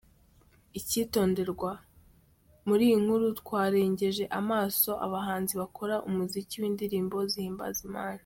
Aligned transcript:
Icyitonderwa: 0.79 1.71
Muri 2.67 2.83
iyi 2.89 2.97
nkuru 3.03 3.25
twarengeje 3.41 4.23
amaso 4.39 4.91
abahanzi 5.05 5.53
bakora 5.61 5.95
umuziki 6.07 6.55
w’indirimbo 6.61 7.17
zihimbaza 7.31 7.81
Imana. 7.91 8.19